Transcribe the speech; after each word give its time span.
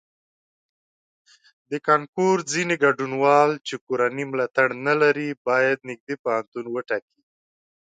د 1.71 1.73
کانکور 1.87 2.37
ځینې 2.53 2.75
ګډونوال 2.83 3.51
چې 3.67 3.75
کورنی 3.85 4.23
ملاتړ 4.31 4.67
نه 4.87 4.93
لري 5.01 5.27
باید 5.47 5.77
نږدې 5.89 6.15
پوهنتون 6.23 6.65
وټاکي. 6.75 7.21